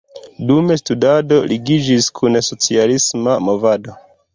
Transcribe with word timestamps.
Dum 0.51 0.71
studado 0.81 1.39
ligiĝis 1.53 2.11
kun 2.21 2.43
socialisma 2.51 3.41
movado. 3.51 4.01